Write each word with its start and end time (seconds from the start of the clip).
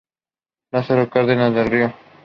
Lázaro 0.71 1.09
Cárdenas 1.11 1.53
del 1.53 1.69
Río. 1.69 1.93